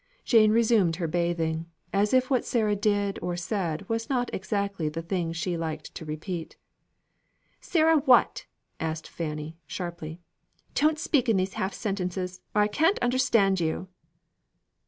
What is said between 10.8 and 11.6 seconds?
speak in these